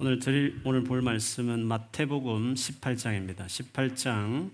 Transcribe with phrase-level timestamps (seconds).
[0.00, 3.46] 오늘 드릴 오늘 볼 말씀은 마태복음 18장입니다.
[3.46, 4.48] 18장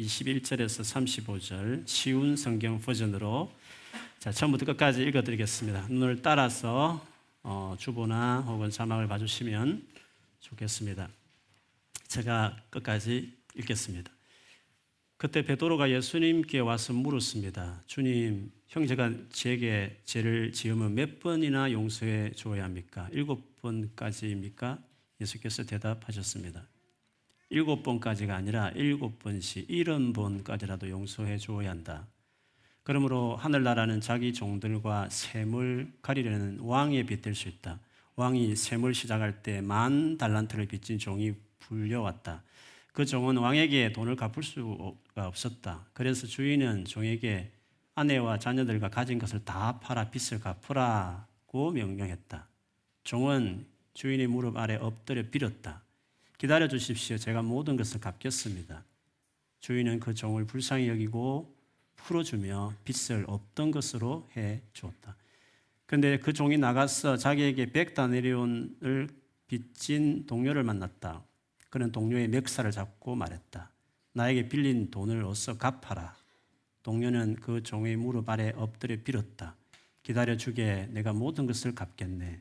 [0.00, 3.52] 21절에서 35절 쉬운 성경 버전으로
[4.18, 5.86] 자 처음부터 끝까지 읽어드리겠습니다.
[5.88, 7.06] 눈을 따라서
[7.44, 9.86] 어, 주보나 혹은 자막을 봐주시면
[10.40, 11.08] 좋겠습니다.
[12.08, 14.17] 제가 끝까지 읽겠습니다.
[15.18, 17.82] 그때 베드로가 예수님께 와서 물었습니다.
[17.86, 23.08] 주님, 형제가 제게 죄를 지으면 몇 번이나 용서해 줘야 합니까?
[23.10, 24.78] 일곱 번까지입니까?
[25.20, 26.68] 예수께서 대답하셨습니다.
[27.50, 32.06] 일곱 번까지가 아니라 일곱 번씩 일흔 번까지라도 용서해 줘야 한다.
[32.84, 37.80] 그러므로 하늘나라는 자기 종들과 샘을 가리려는 왕에 빗댈 수 있다.
[38.14, 42.44] 왕이 샘을 시작할 때 만 달란트를 빚진 종이 불려왔다.
[42.98, 45.86] 그 종은 왕에게 돈을 갚을 수가 없었다.
[45.92, 47.52] 그래서 주인은 종에게
[47.94, 52.48] 아내와 자녀들과 가진 것을 다 팔아 빚을 갚으라고 명령했다.
[53.04, 55.84] 종은 주인의 무릎 아래 엎드려 빌었다.
[56.38, 57.18] 기다려 주십시오.
[57.18, 58.84] 제가 모든 것을 갚겠습니다.
[59.60, 61.54] 주인은 그 종을 불쌍히 여기고
[61.94, 65.14] 풀어주며 빚을 없던 것으로 해 주었다.
[65.86, 69.08] 근데 그 종이 나가서 자기에게 백 다네리온을
[69.46, 71.27] 빚진 동료를 만났다.
[71.70, 73.70] 그는 동료의 멱살을 잡고 말했다.
[74.12, 76.14] 나에게 빌린 돈을 어서 갚아라.
[76.82, 79.54] 동료는 그 종의 무릎 아래 엎드려 빌었다.
[80.02, 82.40] 기다려 주게 내가 모든 것을 갚겠네.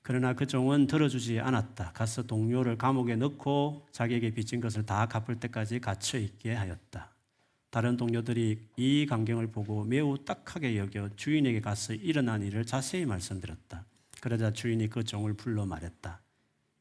[0.00, 1.92] 그러나 그 종은 들어주지 않았다.
[1.92, 7.10] 가서 동료를 감옥에 넣고 자기에게 빚진 것을 다 갚을 때까지 갇혀 있게 하였다.
[7.70, 13.86] 다른 동료들이 이 광경을 보고 매우 딱하게 여겨 주인에게 가서 일어난 일을 자세히 말씀드렸다.
[14.20, 16.20] 그러자 주인이 그 종을 불러 말했다.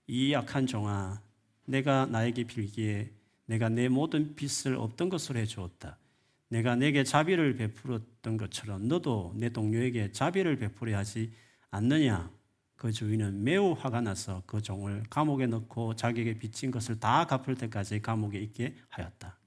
[0.08, 1.22] 이 약한 종아,
[1.66, 3.12] 내가 나에게 빌기에
[3.46, 5.98] 내가 내 모든 빚을 없던 것으로 해주었다.
[6.50, 11.32] 내가 내게 자비를 베풀었던 것처럼 너도 내 동료에게 자비를 베풀어야 하지
[11.70, 12.30] 않느냐?
[12.76, 18.02] 그 주인은 매우 화가 나서 그 종을 감옥에 넣고 자기에게 빚진 것을 다 갚을 때까지
[18.02, 19.38] 감옥에 있게 하였다.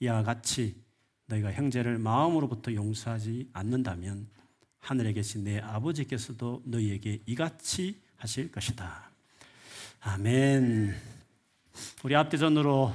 [0.00, 0.82] 이와 같이
[1.26, 4.28] 너희가 형제를 마음으로부터 용서하지 않는다면
[4.78, 9.10] 하늘에 계신 내 아버지께서도 너희에게 이같이 하실 것이다.
[10.00, 11.19] 아멘.
[12.02, 12.92] 우리 앞뒤전으로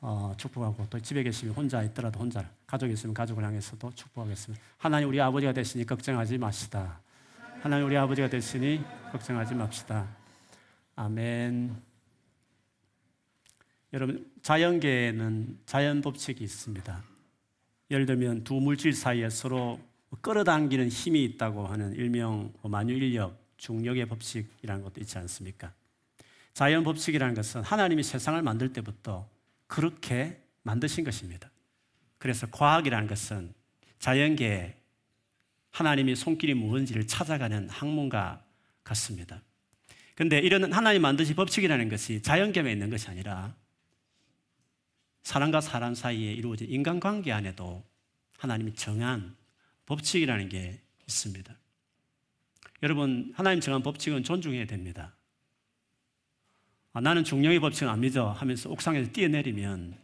[0.00, 4.62] 어, 축복하고 또 집에 계시면 혼자 있더라도 혼자 가족이 있으면 가족을 향해서도 축복하겠습니다.
[4.78, 7.00] 하나님 우리 아버지가 되시니 걱정하지 마시다.
[7.62, 10.08] 하나님 우리 아버지가 되시니 걱정하지 맙시다.
[10.96, 11.76] 아멘.
[13.92, 17.02] 여러분 자연계에는 자연 법칙이 있습니다.
[17.92, 19.78] 예를 들면 두 물질 사이에 서로
[20.20, 25.72] 끌어당기는 힘이 있다고 하는 일명 만유인력, 중력의 법칙이라는 것도 있지 않습니까?
[26.54, 29.28] 자연 법칙이라는 것은 하나님이 세상을 만들 때부터
[29.66, 31.50] 그렇게 만드신 것입니다.
[32.18, 33.52] 그래서 과학이라는 것은
[33.98, 34.76] 자연계에
[35.70, 38.44] 하나님이 손길이 무엇인지를 찾아가는 학문과
[38.84, 39.40] 같습니다.
[40.14, 43.54] 근데 이런 하나님 만드신 법칙이라는 것이 자연계에 있는 것이 아니라
[45.22, 47.82] 사람과 사람 사이에 이루어진 인간관계 안에도
[48.38, 49.34] 하나님이 정한
[49.86, 51.56] 법칙이라는 게 있습니다.
[52.82, 55.14] 여러분, 하나님 정한 법칙은 존중해야 됩니다.
[56.94, 59.96] 아, 나는 중령의 법칙은 안 믿어 하면서 옥상에서 뛰어내리면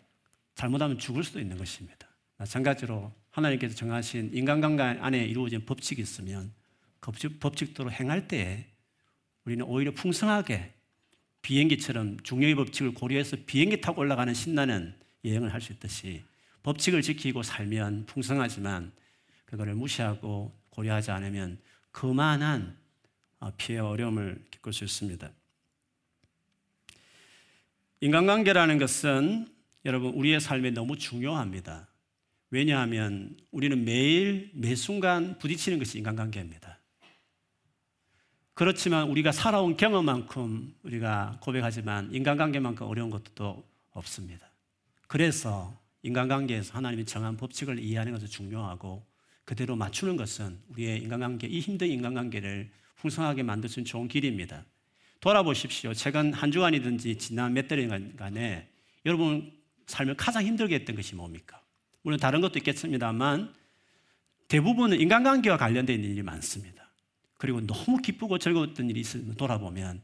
[0.54, 2.08] 잘못하면 죽을 수도 있는 것입니다.
[2.38, 6.52] 마찬가지로 하나님께서 정하신 인간관계 안에 이루어진 법칙이 있으면
[7.00, 8.66] 그 법칙대로 행할 때
[9.44, 10.72] 우리는 오히려 풍성하게
[11.42, 14.94] 비행기처럼 중력의 법칙을 고려해서 비행기 타고 올라가는 신나는
[15.24, 16.24] 여행을 할 수 있듯이
[16.62, 18.92] 법칙을 지키고 살면 풍성하지만
[19.44, 21.58] 그거를 무시하고 고려하지 않으면
[21.92, 22.76] 그만한
[23.56, 25.30] 피해와 어려움을 겪을 수 있습니다.
[28.00, 29.48] 인간관계라는 것은
[29.84, 31.88] 여러분 우리의 삶에 너무 중요합니다.
[32.50, 36.78] 왜냐하면 우리는 매일 매 순간 부딪히는 것이 인간관계입니다.
[38.54, 44.48] 그렇지만 우리가 살아온 경험만큼 우리가 고백하지만 인간관계만큼 어려운 것도 또 없습니다.
[45.08, 49.04] 그래서 인간관계에서 하나님이 정한 법칙을 이해하는 것은 중요하고
[49.44, 54.64] 그대로 맞추는 것은 우리의 인간관계, 이 힘든 인간관계를 풍성하게 만들 수 있는 좋은 길입니다.
[55.20, 55.92] 돌아보십시오.
[55.94, 58.68] 최근 한 주간이든지 지난 몇 달간에
[59.04, 59.52] 여러분
[59.86, 61.60] 삶을 가장 힘들게 했던 것이 뭡니까?
[62.02, 63.52] 물론 다른 것도 있겠습니다만
[64.46, 66.88] 대부분은 인간관계와 관련된 일이 많습니다.
[67.36, 70.02] 그리고 너무 기쁘고 즐거웠던 일이 있으면 돌아보면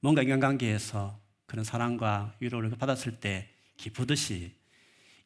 [0.00, 4.52] 뭔가 인간관계에서 그런 사랑과 위로를 받았을 때 기쁘듯이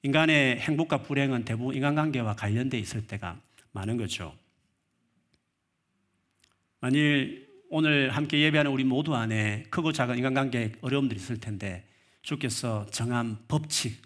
[0.03, 3.41] 인간의 행복과 불행은 대부분 인간관계와 관련돼 있을 때가
[3.73, 4.37] 많은 거죠.
[6.81, 11.87] 만일 오늘 함께 예배하는 우리 모두 안에 크고 작은 인간관계 어려움들이 있을 텐데
[12.23, 14.01] 주께서 정한 법칙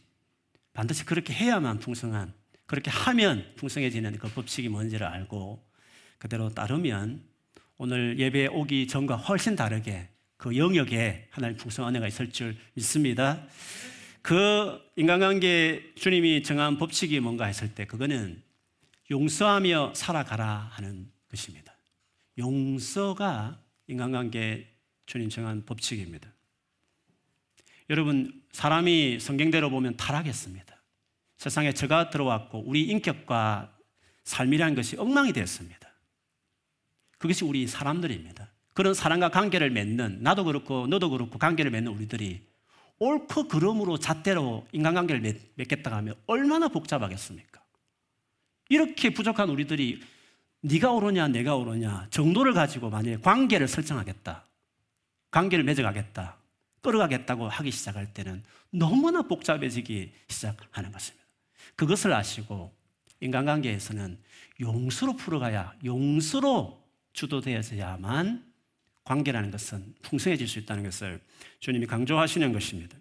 [0.72, 2.32] 반드시 그렇게 해야만 풍성한
[2.66, 5.64] 그렇게 하면 풍성해지는 그 법칙이 뭔지를 알고
[6.18, 7.22] 그대로 따르면
[7.76, 13.46] 오늘 예배에 오기 전과 훨씬 다르게 그 영역에 하나님 풍성 은혜가 있을 줄 믿습니다.
[14.22, 18.42] 그 인간관계 주님이 정한 법칙이 뭔가 했을 때 그거는
[19.10, 21.71] 용서하며 살아가라 하는 것입니다.
[22.38, 24.68] 용서가 인간관계
[25.06, 26.32] 주님 정한 법칙입니다.
[27.90, 30.82] 여러분, 사람이 성경대로 보면 타락했습니다.
[31.36, 33.76] 세상에 저가 들어왔고 우리 인격과
[34.24, 35.92] 삶이라는 것이 엉망이 되었습니다.
[37.18, 38.50] 그것이 우리 사람들입니다.
[38.74, 42.40] 그런 사람과 관계를 맺는 나도 그렇고 너도 그렇고 관계를 맺는 우리들이
[42.98, 47.60] 옳고 그름으로 잣대로 인간관계를 맺, 맺겠다 하면 얼마나 복잡하겠습니까?
[48.68, 50.00] 이렇게 부족한 우리들이
[50.62, 54.44] 네가 옳으냐 내가 옳으냐 정도를 가지고 만약에 관계를 설정하겠다.
[55.30, 56.36] 관계를 맺어가겠다.
[56.82, 61.26] 끌어가겠다고 하기 시작할 때는 너무나 복잡해지기 시작하는 것입니다.
[61.76, 62.72] 그것을 아시고
[63.20, 64.18] 인간관계에서는
[64.60, 66.82] 용서로 풀어가야 용서로
[67.12, 68.52] 주도되어야만
[69.04, 71.20] 관계라는 것은 풍성해질 수 있다는 것을
[71.60, 72.96] 주님이 강조하시는 것입니다.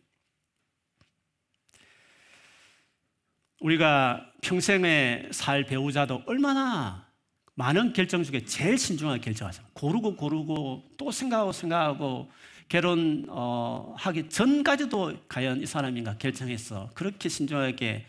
[3.60, 7.11] 우리가 평생에 살 배우자도 얼마나
[7.56, 9.71] 많은 결정 중에 제일 신중하게 결정하잖아요.
[9.74, 12.31] 고르고 고르고 또 생각하고 생각하고
[12.69, 13.95] 결혼하기 어,
[14.30, 18.06] 전까지도 과연 이 사람인가 결정해서 그렇게 신중하게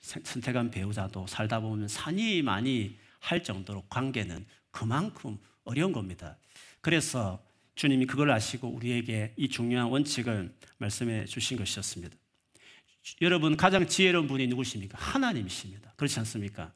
[0.00, 6.36] 선택한 배우자도 살다 보면 산이 많이 할 정도로 관계는 그만큼 어려운 겁니다.
[6.80, 7.42] 그래서
[7.74, 12.16] 주님이 그걸 아시고 우리에게 이 중요한 원칙을 말씀해 주신 것이었습니다.
[13.20, 14.96] 여러분 가장 지혜로운 분이 누구십니까?
[14.98, 15.92] 하나님이십니다.
[15.96, 16.72] 그렇지 않습니까?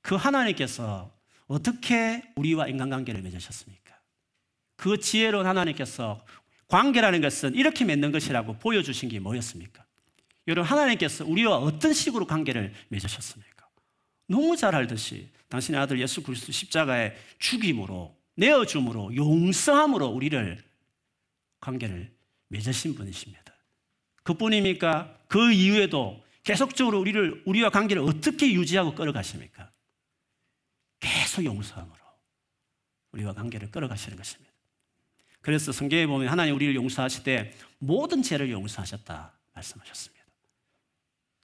[0.00, 1.12] 그 하나님께서
[1.46, 3.94] 어떻게 우리와 인간관계를 맺으셨습니까?
[4.76, 6.24] 그 지혜로운 하나님께서
[6.68, 9.84] 관계라는 것은 이렇게 맺는 것이라고 보여주신 게 뭐였습니까?
[10.48, 13.66] 여러분 하나님께서 우리와 어떤 식으로 관계를 맺으셨습니까?
[14.26, 20.62] 너무 잘 알듯이 당신의 아들 예수 그리스도 십자가의 죽임으로 내어줌으로 용서함으로 우리를
[21.60, 22.10] 관계를
[22.48, 23.54] 맺으신 분이십니다.
[24.22, 25.16] 그뿐입니까?
[25.28, 29.70] 그 이후에도 계속적으로 우리를 우리와 관계를 어떻게 유지하고 끌어가십니까?
[31.34, 31.98] 계속 용서함으로
[33.10, 34.52] 우리와 관계를 끌어가시는 것입니다.
[35.40, 40.24] 그래서 성경에 보면 하나님 우리를 용서하실 때 모든 죄를 용서하셨다 말씀하셨습니다.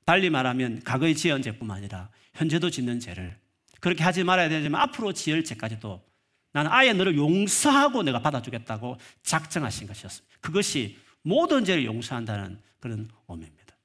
[0.05, 3.37] 달리 말하면 과거에 지은 죄뿐만 아니라 현재도 짓는 죄를
[3.81, 6.01] 그렇게 하지 말아야 되지만 앞으로 지을 죄까지도
[6.53, 10.37] 나는 아예 너를 용서하고 내가 받아주겠다고 작정하신 것이었습니다.
[10.41, 13.77] 그것이 모든 죄를 용서한다는 그런 의미입니다.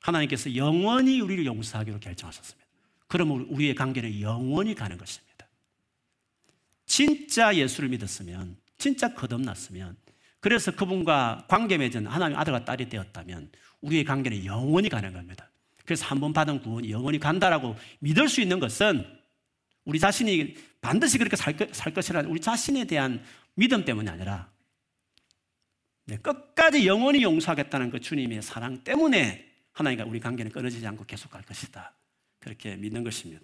[0.00, 2.63] 하나님께서 영원히 우리를 용서하기로 결정하셨습니다.
[3.06, 5.46] 그러면 우리의 관계는 영원히 가는 것입니다.
[6.86, 9.96] 진짜 예수를 믿었으면, 진짜 거듭났으면,
[10.40, 15.50] 그래서 그분과 관계 맺은 하나님 아들과 딸이 되었다면 우리의 관계는 영원히 가는 겁니다.
[15.84, 19.06] 그래서 한 번 받은 구원이 영원히 간다라고 믿을 수 있는 것은
[19.84, 23.22] 우리 자신이 반드시 그렇게 살, 살 것이라는 우리 자신에 대한
[23.54, 24.50] 믿음 때문이 아니라
[26.06, 31.42] 네, 끝까지 영원히 용서하겠다는 그 주님의 사랑 때문에 하나님과 우리 관계는 끊어지지 않고 계속 갈
[31.42, 31.94] 것이다.
[32.44, 33.42] 그렇게 믿는 것입니다.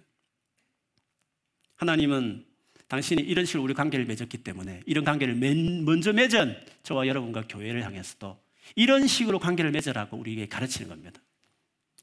[1.77, 2.45] 하나님은
[2.87, 5.35] 당신이 이런 식으로 우리 관계를 맺었기 때문에 이런 관계를
[5.83, 8.39] 먼저 맺은 저와 여러분과 교회를 향해서도
[8.77, 11.19] 이런 식으로 관계를 맺으라고 우리에게 가르치는 겁니다.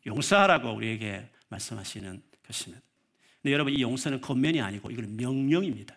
[0.07, 2.83] 용서하라고 우리에게 말씀하시는 것입니다.
[3.43, 5.95] 근데 여러분 이 용서는 겉면이 아니고 이건 명령입니다.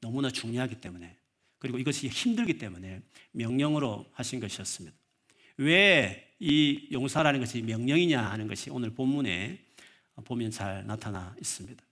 [0.00, 1.16] 너무나 중요하기 때문에
[1.58, 4.96] 그리고 이것이 힘들기 때문에 명령으로 하신 것이었습니다.
[5.58, 9.58] 왜 이 용서라는 것이 명령이냐 하는 것이 오늘 본문에
[10.24, 11.82] 보면 잘 나타나 있습니다.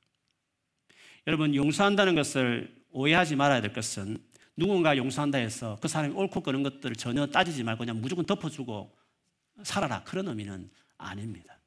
[1.26, 4.18] 여러분 용서한다는 것을 오해하지 말아야 될 것은
[4.56, 8.96] 누군가 용서한다 해서 그 사람이 옳고 그른 것들을 전혀 따지지 말고 그냥 무조건 덮어주고
[9.62, 11.58] 살아라 그런 의미는 아닙니다.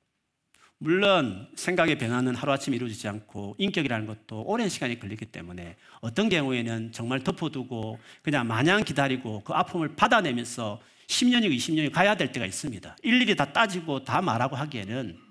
[0.81, 7.21] 물론 생각의 변화는 하루아침에 이루어지지 않고 인격이라는 것도 오랜 시간이 걸리기 때문에 어떤 경우에는 정말
[7.21, 12.95] 덮어두고 그냥 마냥 기다리고 그 아픔을 받아내면서 10년이고 20년이 가야 될 때가 있습니다.
[13.03, 15.28] 일일이 다 따지고 다 말하고 하기에는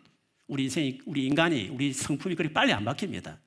[0.48, 3.38] 우리 인생이, 우리 인간이, 우리 성품이 그리 빨리 안 바뀝니다.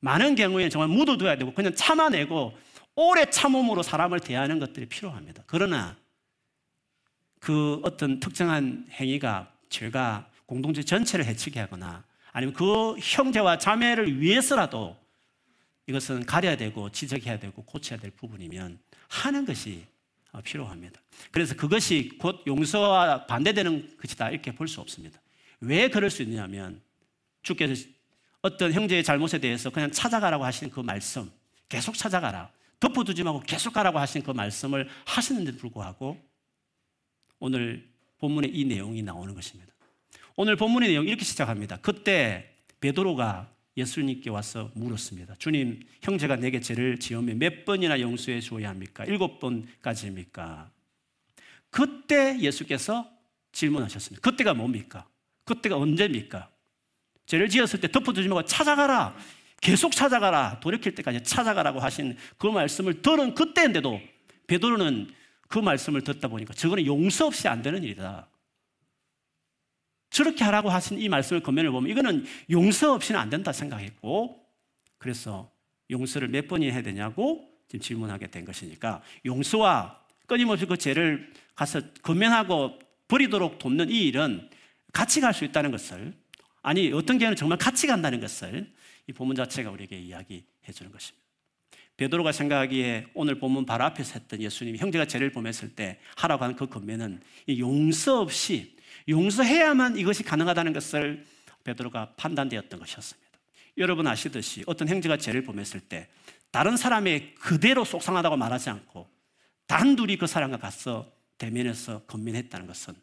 [0.00, 2.56] 많은 경우에는 정말 묻어둬야 되고 그냥 참아내고
[2.96, 5.44] 오래 참음으로 사람을 대하는 것들이 필요합니다.
[5.46, 5.96] 그러나
[7.40, 14.96] 그 어떤 특정한 행위가 죄가 공동체 전체를 해치게 하거나 아니면 그 형제와 자매를 위해서라도
[15.86, 19.86] 이것은 가려야 되고 지적해야 되고 고쳐야 될 부분이면 하는 것이
[20.44, 21.00] 필요합니다.
[21.30, 25.20] 그래서 그것이 곧 용서와 반대되는 것이다 이렇게 볼 수 없습니다.
[25.60, 26.80] 왜 그럴 수 있냐면
[27.42, 27.86] 주께서
[28.42, 31.30] 어떤 형제의 잘못에 대해서 그냥 찾아가라고 하시는 그 말씀
[31.68, 32.50] 계속 찾아가라
[32.80, 36.16] 덮어두지 말고 계속 가라고 하신 그 말씀을 하시는데 불구하고
[37.40, 37.88] 오늘
[38.18, 39.72] 본문에 이 내용이 나오는 것입니다.
[40.36, 41.78] 오늘 본문의 내용 이렇게 시작합니다.
[41.78, 45.36] 그때 베드로가 예수님께 와서 물었습니다.
[45.38, 49.04] 주님, 형제가 내게 죄를 지으면 몇 번이나 용서해 주어야 합니까?
[49.04, 50.70] 일곱 번까지입니까?
[51.70, 53.08] 그때 예수께서
[53.52, 54.28] 질문하셨습니다.
[54.28, 55.06] 그때가 뭡니까?
[55.48, 56.50] 그때가 언제입니까?
[57.26, 59.16] 죄를 지었을 때 덮어두지 말고 찾아가라.
[59.60, 60.60] 계속 찾아가라.
[60.60, 64.00] 돌이킬 때까지 찾아가라고 하신 그 말씀을 들은 그때인데도
[64.46, 65.10] 베드로는
[65.48, 68.28] 그 말씀을 듣다 보니까 저거는 용서 없이 안 되는 일이다.
[70.10, 74.42] 저렇게 하라고 하신 이 말씀을 겉면을 보면 이거는 용서 없이는 안 된다 생각했고
[74.98, 75.50] 그래서
[75.90, 82.78] 용서를 몇 번이나 해야 되냐고 지금 질문하게 된 것이니까 용서와 끊임없이 그 죄를 가서 건면하고
[83.08, 84.48] 버리도록 돕는 이 일은
[84.92, 86.14] 같이 갈 수 있다는 것을
[86.62, 88.72] 아니 어떤 경우는 정말 같이 간다는 것을
[89.06, 91.26] 이 본문 자체가 우리에게 이야기해 주는 것입니다.
[91.96, 96.66] 베드로가 생각하기에 오늘 본문 바로 앞에서 했던 예수님이 형제가 죄를 범했을 때 하라고 하는 그
[96.66, 97.20] 건면은
[97.58, 98.76] 용서 없이
[99.08, 101.26] 용서해야만 이것이 가능하다는 것을
[101.64, 103.28] 베드로가 판단되었던 것이었습니다.
[103.78, 106.08] 여러분 아시듯이 어떤 형제가 죄를 범했을 때
[106.50, 109.08] 다른 사람의 그대로 속상하다고 말하지 않고
[109.66, 112.94] 단둘이 그 사람과 가서 대면해서 건면했다는 것은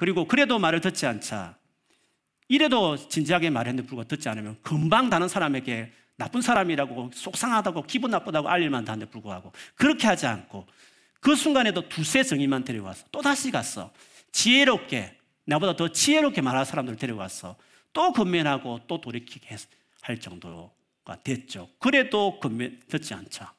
[0.00, 1.58] 그리고 그래도 말을 듣지 않자
[2.48, 8.88] 이래도 진지하게 말했는데 불구하고 듣지 않으면 금방 다른 사람에게 나쁜 사람이라고 속상하다고 기분 나쁘다고 알릴만
[8.88, 10.66] 하는데 불구하고 그렇게 하지 않고
[11.20, 13.92] 그 순간에도 두세 정의만 데려와서 또 다시 갔어
[14.32, 17.56] 지혜롭게 나보다 더 지혜롭게 말할 사람들 데려와서
[17.92, 19.54] 또 건면하고 또 돌이키게
[20.00, 21.68] 할 정도가 됐죠.
[21.78, 23.52] 그래도 건면 듣지 않자.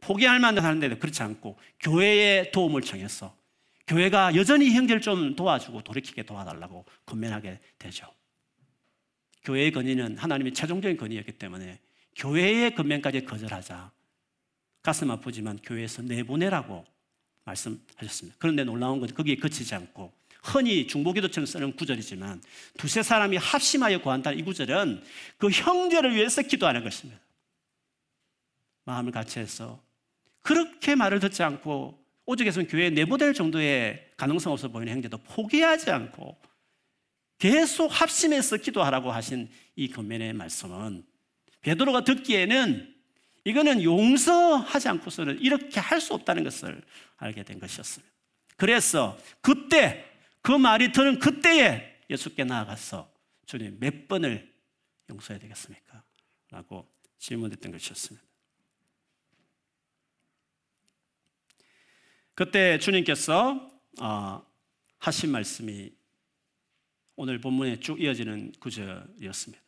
[0.00, 3.38] 포기할 만도 하는데도 그렇지 않고 교회의 도움을 청해서
[3.90, 8.06] 교회가 여전히 형제를 좀 도와주고 돌이키게 도와달라고 건면하게 되죠.
[9.42, 11.80] 교회의 건의는 하나님의 최종적인 건의였기 때문에
[12.14, 13.90] 교회의 건면까지 거절하자.
[14.82, 16.86] 가슴 아프지만 교회에서 내보내라고
[17.44, 18.36] 말씀하셨습니다.
[18.38, 20.12] 그런데 놀라운 것은 거기에 그치지 않고
[20.44, 22.40] 흔히 중보기도처럼 쓰는 구절이지만
[22.78, 25.02] 두세 사람이 합심하여 구한다는 이 구절은
[25.36, 27.20] 그 형제를 위해서 기도하는 것입니다.
[28.84, 29.82] 마음을 같이 해서
[30.42, 31.99] 그렇게 말을 듣지 않고
[32.30, 36.40] 오죽해서는 교회에 내보낼 정도의 가능성 없어 보이는 형제도 포기하지 않고
[37.38, 41.04] 계속 합심해서 기도하라고 하신 이 건면의 말씀은
[41.62, 42.94] 베드로가 듣기에는
[43.44, 46.82] 이거는 용서하지 않고서는 이렇게 할 수 없다는 것을
[47.16, 48.12] 알게 된 것이었습니다.
[48.56, 50.04] 그래서 그때
[50.42, 53.10] 그 말이 들은 그때에 예수께 나아가서
[53.46, 54.52] 주님 몇 번을
[55.08, 56.04] 용서해야 되겠습니까?
[56.50, 56.86] 라고
[57.18, 58.29] 질문했던 것이었습니다.
[62.40, 63.70] 그때 주님께서
[64.00, 64.42] 어,
[64.96, 65.92] 하신 말씀이
[67.14, 69.62] 오늘 본문에 쭉 이어지는 구절이었습니다.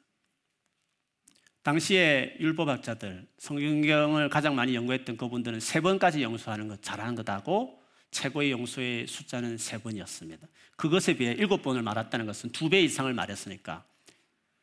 [1.62, 7.78] 당시에 율법학자들, 성경을 가장 많이 연구했던 그분들은 세 번까지 용서하는 것 잘하는 것하고
[8.10, 10.48] 최고의 용서의 숫자는 세 번이었습니다.
[10.76, 13.84] 그것에 비해 일곱 번을 말했다는 것은 두 배 이상을 말했으니까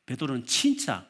[0.07, 1.07] 베드로는 진짜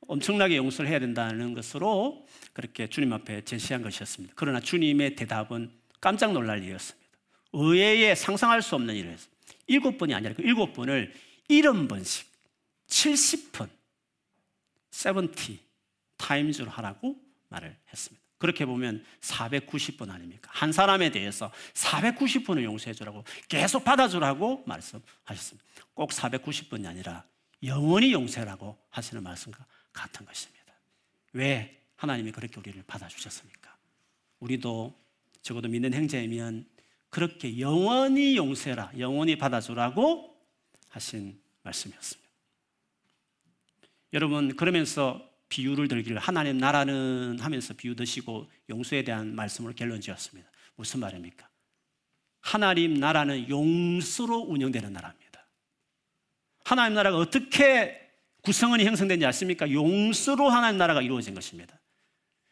[0.00, 4.34] 엄청나게 용서를 해야 된다는 것으로 그렇게 주님 앞에 제시한 것이었습니다.
[4.36, 7.08] 그러나 주님의 대답은 깜짝 놀랄 일이었습니다.
[7.54, 9.42] 의외에 상상할 수 없는 일을 했습니다.
[9.66, 11.14] 일곱 번이 아니라 그 일곱 번을
[11.48, 12.30] 일흔 번씩
[12.88, 13.70] 70번
[14.90, 15.58] 70
[16.18, 17.16] 타임즈로 하라고
[17.48, 18.22] 말을 했습니다.
[18.36, 20.50] 그렇게 보면 490번 아닙니까?
[20.52, 25.66] 한 사람에 대해서 490번을 용서해 주라고 계속 받아주라고 말씀하셨습니다.
[25.94, 27.24] 꼭 490번이 아니라
[27.62, 30.74] 영원히 용서라고 하시는 말씀과 같은 것입니다.
[31.32, 33.74] 왜 하나님이 그렇게 우리를 받아주셨습니까?
[34.40, 35.03] 우리도
[35.44, 36.66] 적어도 믿는 행자이면
[37.10, 40.34] 그렇게 영원히 용서라, 영원히 받아주라고
[40.88, 42.30] 하신 말씀이었습니다.
[44.14, 50.50] 여러분 그러면서 비유를 들기를 하나님 나라는 하면서 비유 드시고 용서에 대한 말씀으로 결론 지었습니다.
[50.76, 51.48] 무슨 말입니까?
[52.40, 55.46] 하나님 나라는 용서로 운영되는 나라입니다.
[56.64, 58.00] 하나님 나라가 어떻게
[58.42, 59.70] 구성원이 형성된지 아십니까?
[59.70, 61.78] 용서로 하나님 나라가 이루어진 것입니다.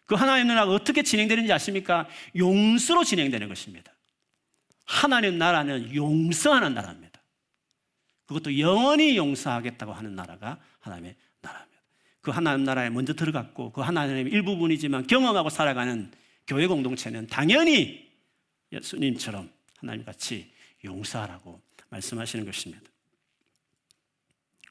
[0.07, 2.09] 그 하나님 나라가 어떻게 진행되는지 아십니까?
[2.37, 3.93] 용서로 진행되는 것입니다.
[4.85, 7.21] 하나님 나라는 용서하는 나라입니다.
[8.27, 11.83] 그것도 영원히 용서하겠다고 하는 나라가 하나님의 나라입니다.
[12.21, 16.11] 그 하나님 나라에 먼저 들어갔고 그 하나님의 일부분이지만 경험하고 살아가는
[16.47, 18.11] 교회 공동체는 당연히
[18.73, 20.53] 예수님처럼 하나님 같이
[20.85, 22.83] 용서하라고 말씀하시는 것입니다.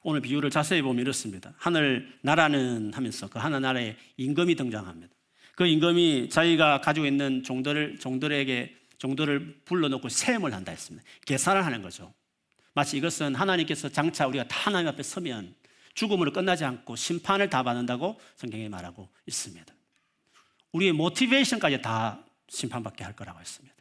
[0.04, 1.54] 오늘 비유를 자세히 보면 이렇습니다.
[1.58, 5.14] 하늘 나라는 하면서 그 하늘 나라에 임금이 등장합니다.
[5.62, 11.08] 그 임금이 자기가 가지고 있는 종들을 종들에게 종들을 불러놓고 세임을 한다 했습니다.
[11.28, 12.12] 계산을 하는 거죠.
[12.74, 15.54] 마치 이것은 하나님께서 장차 우리가 다 하나님 앞에 서면
[15.94, 19.72] 죽음으로 끝나지 않고 심판을 다 받는다고 성경에 말하고 있습니다.
[20.72, 23.76] 우리의 모티베이션까지 다 심판받게 할 거라고 했습니다.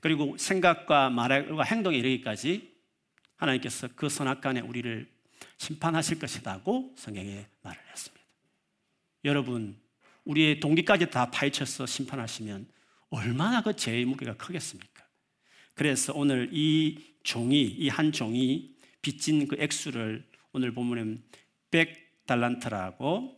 [0.00, 2.72] 그리고 생각과 말과 행동에 이르기까지
[3.36, 5.06] 하나님께서 그 선악간에 우리를
[5.58, 8.24] 심판하실 것이라고 성경에 말을 했습니다.
[9.26, 9.76] 여러분,
[10.26, 12.68] 우리의 동기까지 다 파헤쳐서 심판하시면
[13.10, 15.04] 얼마나 그 죄의 무게가 크겠습니까?
[15.74, 21.22] 그래서 오늘 이 종이, 이 한 종이 빚진 그 액수를 오늘 보면
[21.70, 23.36] 100달란트라고,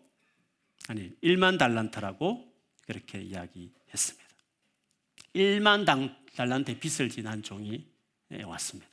[0.88, 2.52] 아니, 1만 달란트라고
[2.86, 4.28] 그렇게 이야기했습니다.
[5.34, 5.84] 1만
[6.34, 7.86] 달란트의 빚을 지난 종이
[8.44, 8.88] 왔습니다.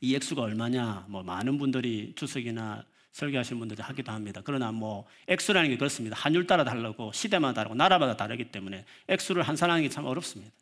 [0.00, 1.06] 이 액수가 얼마냐?
[1.08, 2.84] 뭐 많은 분들이 주석이나
[3.18, 4.40] 설교하시는 분들이 하기도 합니다.
[4.44, 6.16] 그러나 뭐 액수라는 게 그렇습니다.
[6.16, 10.52] 환율 따라 다르고 시대마다 다르고 나라마다 다르기 때문에 액수를 환산하는 게 참 어렵습니다.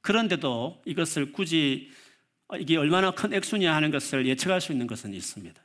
[0.00, 1.90] 그런데도 이것을 굳이
[2.58, 5.60] 이게 얼마나 큰 액수냐 하는 것을 예측할 수 있는 것은 있습니다.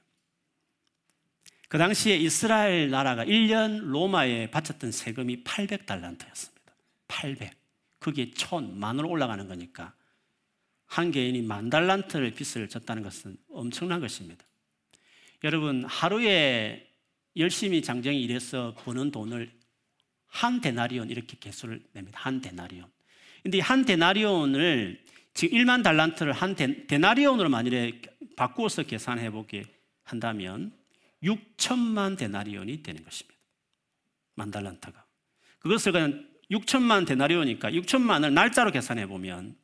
[1.69, 6.73] 그 당시에 이스라엘 나라가 1년 로마에 바쳤던 세금이 800달란트였습니다.
[7.07, 7.53] 800.
[7.99, 9.93] 그게 천, 만으로 올라가는 거니까
[10.85, 14.43] 한 개인이 만 달란트를 빚을 졌다는 것은 엄청난 것입니다.
[15.43, 16.87] 여러분, 하루에
[17.37, 19.51] 열심히 장정이 일해서 버는 돈을
[20.27, 22.19] 한 데나리온 이렇게 개수를 냅니다.
[22.21, 22.87] 한 데나리온.
[23.43, 28.01] 근데 한 데나리온을 지금 1만 달란트를 한 데, 나리온으로 만일에
[28.35, 29.63] 바꾸어서 계산해 보게
[30.03, 30.71] 한다면
[31.23, 33.39] 6천만 데나리온이 되는 것입니다.
[34.35, 35.05] 만 달란트가.
[35.59, 39.55] 그것을 그냥 6천만 데나리온이니까 6천만을 날짜로 계산해 보면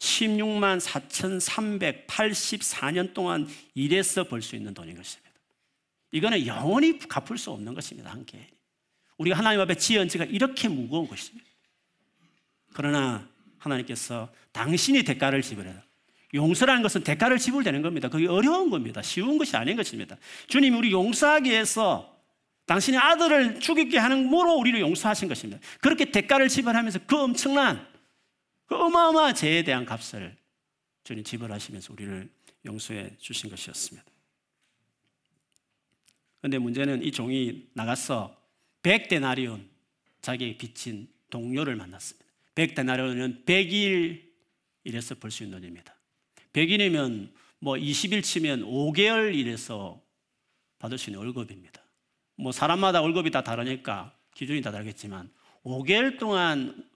[0.00, 5.30] 16만 4,384년 동안 일해서 벌 수 있는 돈인 것입니다.
[6.12, 8.10] 이거는 영원히 갚을 수 없는 것입니다.
[8.10, 8.48] 한 개.
[9.18, 11.46] 우리가 하나님 앞에 지은 지가 이렇게 무거운 것입니다.
[12.72, 13.28] 그러나
[13.58, 15.82] 하나님께서 당신이 대가를 지불해라.
[16.32, 18.08] 용서라는 것은 대가를 지불되는 겁니다.
[18.08, 19.02] 그게 어려운 겁니다.
[19.02, 20.16] 쉬운 것이 아닌 것입니다.
[20.46, 22.16] 주님이 우리 용서하기 위해서
[22.66, 25.60] 당신의 아들을 죽이게 하는 모로 우리를 용서하신 것입니다.
[25.80, 27.86] 그렇게 대가를 지불하면서 그 엄청난
[28.70, 30.36] 그 어마어마한 죄에 대한 값을
[31.02, 32.30] 주님 지불하시면서 우리를
[32.64, 34.08] 용서해 주신 것이었습니다.
[36.38, 38.40] 그런데 문제는 이 종이 나가서
[38.84, 39.66] 100데나리온
[40.22, 42.24] 자기의 빚진 동료를 만났습니다.
[42.54, 44.22] 100데나리온은 100일
[44.84, 45.92] 일해서 벌 수 있는 돈입니다.
[46.52, 50.00] 100일이면 뭐 20일 치면 5개월 일해서
[50.78, 51.82] 받을 수 있는 월급입니다.
[52.36, 55.28] 뭐 사람마다 월급이 다 다르니까 기준이 다 다르겠지만
[55.64, 56.88] 5개월 동안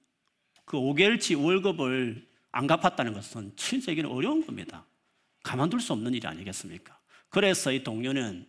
[0.64, 4.86] 그 5개월치 월급을 안 갚았다는 것은 진짜 는 어려운 겁니다.
[5.42, 6.98] 가만둘 수 없는 일이 아니겠습니까?
[7.28, 8.48] 그래서 이 동료는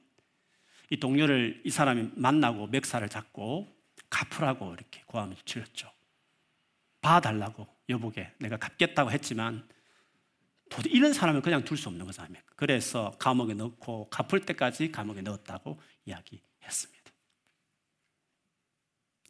[0.91, 3.67] 이 동료를 이 사람이 만나고 멱살을 잡고
[4.09, 5.91] 갚으라고 이렇게 고함을 치렀죠.
[7.01, 9.67] 봐달라고 여보게 내가 갚겠다고 했지만
[10.89, 12.41] 이런 사람을 그냥 둘 수 없는 거잖아요.
[12.55, 17.11] 그래서 감옥에 넣고 갚을 때까지 감옥에 넣었다고 이야기했습니다.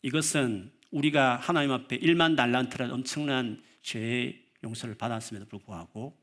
[0.02, 6.18] 이것은 우리가 하나님 앞에 1만 달란트라는 엄청난 죄의 용서를 받았음에도 불구하고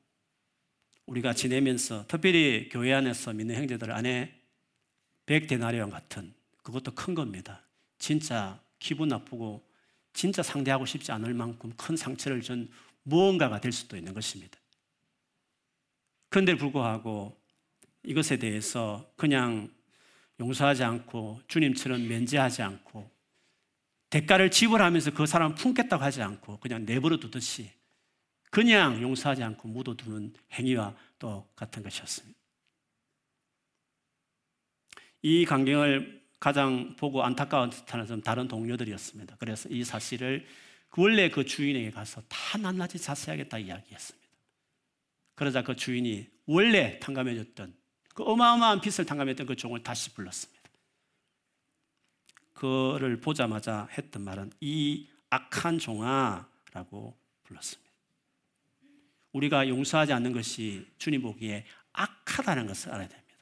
[1.05, 4.35] 우리가 지내면서 특별히 교회 안에서 믿는 형제들 안에
[5.27, 6.33] 100데나리온 같은
[6.63, 7.61] 그것도 큰 겁니다.
[7.99, 9.63] 진짜 기분 나쁘고
[10.15, 12.71] 진짜 상대하고 싶지 않을 만큼 큰 상처를 준
[13.03, 14.59] 무언가가 될 수도 있는 것입니다.
[16.31, 17.39] 그런데 불구하고
[18.05, 19.71] 이것에 대해서 그냥
[20.41, 23.12] 용서하지 않고 주님처럼 면제하지 않고
[24.13, 27.71] 대가를 지불하면서 그 사람을 품겠다고 하지 않고 그냥 내버려 두듯이
[28.51, 32.39] 그냥 용서하지 않고 묻어두는 행위와 똑같은 것이었습니다.
[35.23, 39.37] 이 광경을 가장 보고 안타까운 듯하는 다른 동료들이었습니다.
[39.39, 40.45] 그래서 이 사실을
[40.91, 44.29] 그 원래 그 주인에게 가서 다 낱낱이 자세하게 다 이야기했습니다.
[45.37, 47.75] 그러자 그 주인이 원래 탕감해줬던
[48.15, 50.52] 그 어마어마한 빚을 탕감했던 그 종을 다시 불렀습니다.
[52.63, 57.91] 그를 보자마자 했던 말은 이 악한 종아라고 불렀습니다.
[59.33, 63.37] 우리가 용서하지 않는 것이 주님 보기에 악하다는 것을 알아야 됩니다.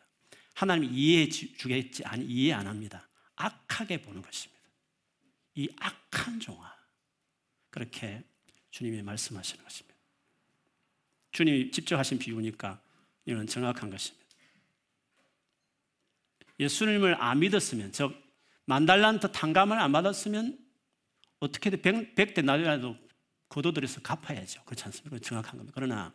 [0.54, 3.06] 하나님이 이해해 주겠지 아니 이해 안 합니다.
[3.36, 4.62] 악하게 보는 것입니다.
[5.54, 6.74] 이 악한 종아
[7.68, 8.24] 그렇게
[8.70, 9.98] 주님이 말씀하시는 것입니다.
[11.32, 12.80] 주님이 직접 하신 비유니까
[13.26, 14.26] 이는 정확한 것입니다.
[16.58, 18.29] 예수님을 안 믿었으면 즉
[18.70, 20.56] 만 달란트 탕감을 안 받았으면
[21.40, 22.96] 어떻게든 백, 백대 나이라도
[23.48, 24.62] 거둬들여서 갚아야죠.
[24.62, 25.18] 그렇지 않습니까?
[25.18, 25.72] 정확한 겁니다.
[25.74, 26.14] 그러나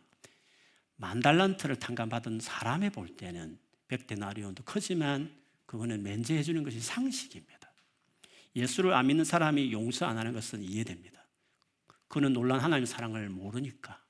[0.94, 7.70] 만 달란트를 탕감받은 사람이 볼 때는 백대 나리온도 크지만 그거는 면제해 주는 것이 상식입니다.
[8.54, 11.26] 예수를 안 믿는 사람이 용서 안 하는 것은 이해됩니다.
[12.08, 14.02] 그는 놀란 하나님의 사랑을 모르니까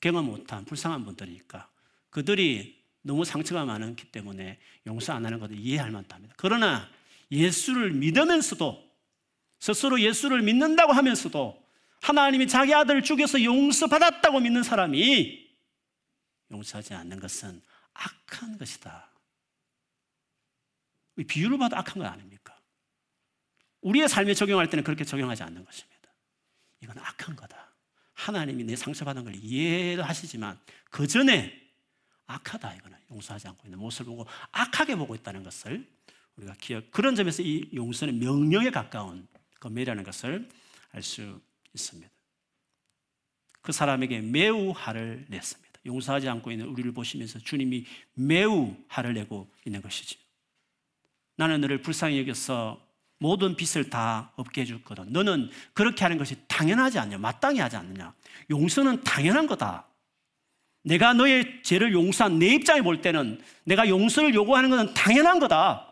[0.00, 1.70] 경험 못한 불쌍한 분들이니까
[2.08, 6.34] 그들이 너무 상처가 많기 때문에 용서 안 하는 것을 이해할 만합니다.
[6.38, 6.88] 그러나
[7.32, 8.92] 예수를 믿으면서도
[9.58, 11.60] 스스로 예수를 믿는다고 하면서도
[12.02, 15.50] 하나님이 자기 아들을 죽여서 용서받았다고 믿는 사람이
[16.50, 17.62] 용서하지 않는 것은
[17.94, 19.08] 악한 것이다.
[21.26, 22.58] 비유를 봐도 악한 건 아닙니까?
[23.80, 26.12] 우리의 삶에 적용할 때는 그렇게 적용하지 않는 것입니다.
[26.80, 27.72] 이건 악한 거다.
[28.14, 31.58] 하나님이 내 상처받은 걸 이해하시지만 그 전에
[32.26, 35.88] 악하다 이거는 용서하지 않고 있는 모습을 보고 악하게 보고 있다는 것을
[36.36, 39.26] 우리가 기억 그런 점에서 이 용서는 명령에 가까운
[39.60, 40.48] 검이라는 것을
[40.92, 41.40] 알 수
[41.74, 42.10] 있습니다.
[43.62, 45.80] 그 사람에게 매우 화를 냈습니다.
[45.86, 50.18] 용서하지 않고 있는 우리를 보시면서 주님이 매우 화를 내고 있는 것이지.
[51.36, 52.84] 나는 너를 불쌍히 여겨서
[53.18, 55.12] 모든 빚을 다 없게 해줬거든.
[55.12, 57.18] 너는 그렇게 하는 것이 당연하지 않냐?
[57.18, 58.12] 마땅히 하지 않느냐?
[58.50, 59.86] 용서는 당연한 거다.
[60.82, 65.91] 내가 너의 죄를 용서한 내 입장에 볼 때는 내가 용서를 요구하는 것은 당연한 거다.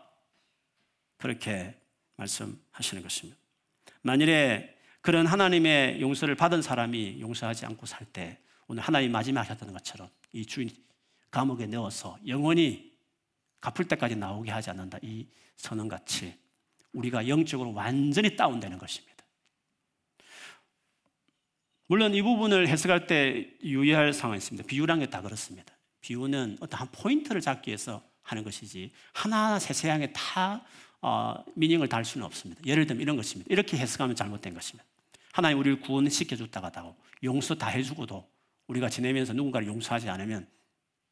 [1.21, 1.75] 그렇게
[2.17, 3.39] 말씀하시는 것입니다.
[4.01, 10.09] 만일에 그런 하나님의 용서를 받은 사람이 용서하지 않고 살 때 오늘 하나님 마지막 하셨던 것처럼
[10.33, 10.69] 이 주인
[11.29, 12.91] 감옥에 넣어서 영원히
[13.61, 14.97] 갚을 때까지 나오게 하지 않는다.
[15.01, 16.37] 이 선언같이
[16.93, 19.23] 우리가 영적으로 완전히 다운되는 것입니다.
[21.87, 24.67] 물론 이 부분을 해석할 때 유의할 상황이 있습니다.
[24.67, 25.73] 비유란 게 다 그렇습니다.
[26.01, 30.63] 비유는 어떤 한 포인트를 잡기 위해서 하는 것이지 하나하나 세세하게 다
[31.01, 32.61] 어, 미닝을 달 수는 없습니다.
[32.65, 33.47] 예를 들면 이런 것입니다.
[33.51, 34.85] 이렇게 해석하면 잘못된 것입니다.
[35.33, 38.29] 하나님 우리를 구원시켜 줬다가도 용서 다 해주고도
[38.67, 40.47] 우리가 지내면서 누군가를 용서하지 않으면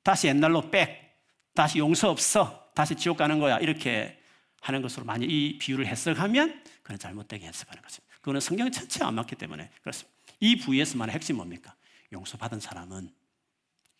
[0.03, 1.17] 다시 옛날로 백,
[1.53, 4.21] 다시 용서 없어, 다시 지옥 가는 거야 이렇게
[4.61, 8.15] 하는 것으로 만약 이 비유를 해석하면 그건 잘못되게 해석하는 것입니다.
[8.17, 10.17] 그거는 성경 전체가 안 맞기 때문에 그렇습니다.
[10.39, 11.75] 이 부위에서만의 핵심 뭡니까?
[12.11, 13.09] 용서받은 사람은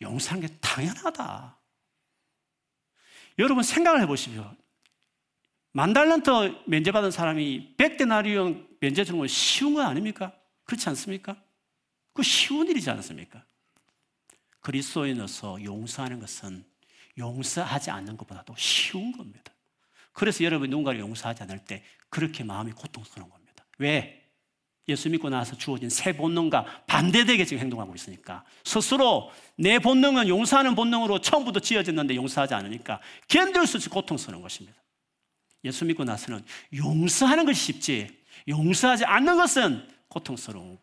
[0.02, 1.56] 용서하는 게 당연하다.
[3.38, 4.54] 여러분 생각을 해보십시오.
[5.72, 10.32] 만 달란트 면제 받은 사람이 백데나리온 면제 주는 건 쉬운 거 아닙니까?
[10.64, 11.36] 그렇지 않습니까?
[12.12, 13.44] 그 쉬운 일이지 않습니까?
[14.60, 16.64] 그리스도인으로서 용서하는 것은
[17.18, 19.52] 용서하지 않는 것보다도 쉬운 겁니다.
[20.12, 23.64] 그래서 여러분 누군가를 용서하지 않을 때 그렇게 마음이 고통스러운 겁니다.
[23.78, 24.20] 왜?
[24.88, 31.20] 예수 믿고 나서 주어진 새 본능과 반대되게 지금 행동하고 있으니까 스스로 내 본능은 용서하는 본능으로
[31.20, 34.79] 처음부터 지어졌는데 용서하지 않으니까 견딜 수 없이 고통스러운 것입니다.
[35.64, 36.44] 예수 믿고 나서는
[36.74, 40.78] 용서하는 것이 쉽지 용서하지 않는 것은 고통스러운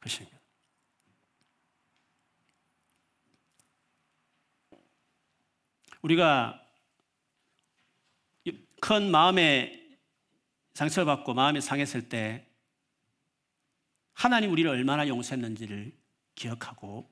[0.00, 0.38] 것입니다.
[6.02, 6.60] 우리가
[8.80, 9.98] 큰 마음에
[10.74, 12.46] 상처를 받고 마음이 상했을 때
[14.12, 15.96] 하나님 우리를 얼마나 용서했는지를
[16.34, 17.10] 기억하고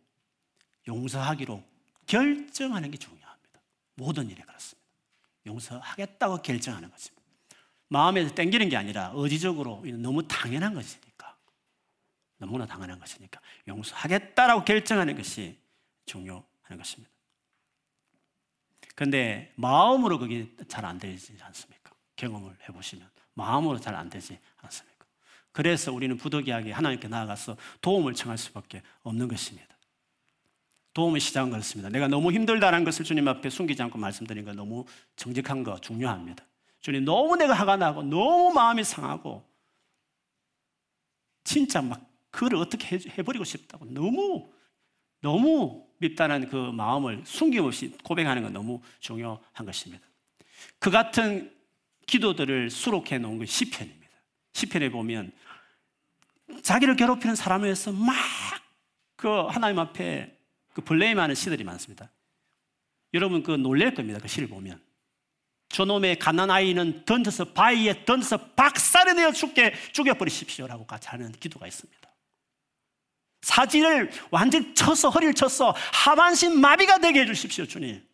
[0.87, 1.65] 용서하기로
[2.07, 3.61] 결정하는 게 중요합니다.
[3.95, 4.82] 모든 일에 그렇습니다.
[5.47, 7.23] 용서하겠다고 결정하는 것입니다.
[7.89, 11.37] 마음에서 땡기는 게 아니라 의지적으로 너무 당연한 것이니까.
[12.39, 13.41] 너무나 당연한 것이니까.
[13.69, 15.59] 용서하겠다라고 결정하는 것이
[16.07, 16.45] 중요한
[16.77, 17.13] 것입니다.
[18.95, 21.93] 그런데 마음으로 그게 잘 안 되지 않습니까?
[22.17, 23.11] 경험을 해보시면.
[23.35, 25.07] 마음으로 잘 안 되지 않습니까?
[25.53, 29.72] 그래서 우리는 부득이하게 하나님께 나아가서 도움을 청할 수밖에 없는 것입니다.
[30.95, 31.89] 도움의 시작은 그렇습니다.
[31.89, 34.85] 내가 너무 힘들다는 것을 주님 앞에 숨기지 않고 말씀드린 거 너무
[35.17, 36.45] 정직한 거 중요합니다.
[36.81, 39.45] 주님 너무 내가 화가 나고 너무 마음이 상하고
[41.45, 44.51] 진짜 막 그를 어떻게 해버리고 싶다고 너무
[45.21, 50.05] 너무 밉다는 그 마음을 숨김없이 고백하는 건 너무 중요한 것입니다.
[50.79, 51.55] 그 같은
[52.07, 54.09] 기도들을 수록해 놓은 게 시편입니다.
[54.53, 55.33] 시편에 보면
[56.63, 58.13] 자기를 괴롭히는 사람에 의해서 막
[59.23, 60.37] 그 하나님 앞에
[60.75, 62.11] 그 블레임하는 시들이 많습니다.
[63.15, 64.19] 여러분 그 놀랄 겁니다.
[64.21, 64.81] 그 시를 보면.
[65.69, 72.03] 저놈의 가난 아이는 던져서 바위에 던져서 박살이 내어 죽게 죽여버리십시오라고 같이 하는 기도가 있습니다.
[73.41, 78.07] 사지를 완전히 쳐서 허리를 쳐서 하반신 마비가 되게 해주십시오, 주님.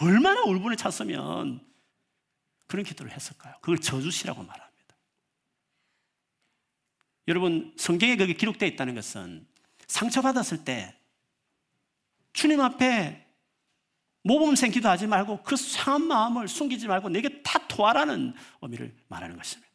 [0.00, 1.60] 얼마나 울분을 찼으면
[2.66, 3.54] 그런 기도를 했을까요?
[3.60, 4.72] 그걸 저주시라고 말합니다.
[7.28, 9.46] 여러분 성경에 그게 기록되어 있다는 것은
[9.86, 10.96] 상처받았을 때
[12.32, 13.26] 주님 앞에
[14.24, 19.70] 모범생 기도하지 말고 그 상한 마음을 숨기지 말고 내게 다 토하라는 의미를 말하는 것입니다.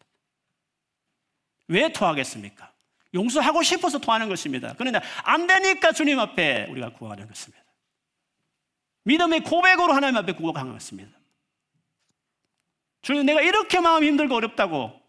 [1.67, 2.71] 왜 토하겠습니까?
[3.13, 4.73] 용서하고 싶어서 토하는 것입니다.
[4.77, 7.63] 그런데 안 되니까 주님 앞에 우리가 구하는 것입니다.
[9.03, 11.11] 믿음의 고백으로 하나님 앞에 구하는 것입니다.
[13.01, 15.01] 주님 내가 이렇게 마음 힘들고 어렵다고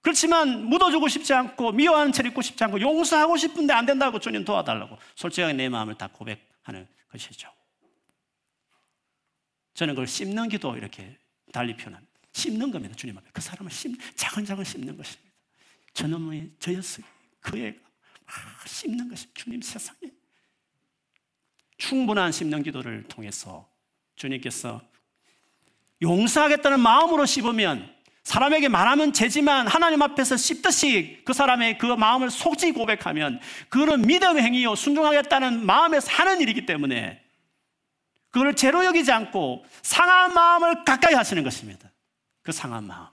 [0.00, 4.98] 그렇지만 묻어주고 싶지 않고 미워하는 채 입고 싶지 않고 용서하고 싶은데 안 된다고 주님 도와달라고
[5.14, 7.48] 솔직하게 내 마음을 다 고백 하는 것이죠.
[9.74, 11.16] 저는 그걸 씹는 기도 이렇게
[11.52, 12.12] 달리 표현합니다.
[12.32, 12.94] 씹는 겁니다.
[12.94, 13.30] 주님 앞에.
[13.32, 15.32] 그 사람을 씹, 차근차근 씹는 것입니다.
[15.94, 17.06] 저놈의 저였으니
[17.40, 17.78] 그 애가
[18.26, 19.40] 막 씹는 것입니다.
[19.40, 20.10] 주님 세상에.
[21.76, 23.68] 충분한 심령 기도를 통해서
[24.16, 24.80] 주님께서
[26.02, 27.93] 용서하겠다는 마음으로 씹으면
[28.24, 34.74] 사람에게 말하면 죄지만 하나님 앞에서 씹듯이 그 사람의 그 마음을 속지 고백하면 그거는 믿음의 행위요
[34.74, 37.22] 순종하겠다는 마음에서 하는 일이기 때문에
[38.30, 41.92] 그걸 죄로 여기지 않고 상한 마음을 가까이 하시는 것입니다.
[42.42, 43.12] 그 상한 마음을.